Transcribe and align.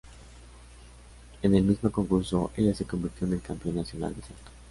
En 1.43 1.53
el 1.53 1.61
mismo 1.61 1.91
concurso, 1.91 2.49
ella 2.57 2.73
se 2.73 2.85
convirtió 2.85 3.27
en 3.27 3.33
el 3.33 3.41
campeón 3.43 3.75
nacional 3.75 4.15
de 4.15 4.21
salto. 4.23 4.51